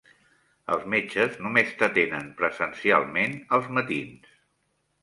Els 0.75 0.87
metges 0.93 1.37
només 1.47 1.75
t'atenen 1.83 2.33
presencialment 2.41 3.39
als 3.59 3.73
matins. 3.79 4.35